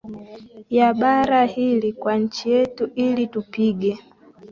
ya 0.69 0.91
bara 0.93 1.45
hili 1.45 1.93
Kwa 1.93 2.15
nchi 2.15 2.49
yetu 2.51 2.89
ili 2.95 3.27
tupige 3.27 3.97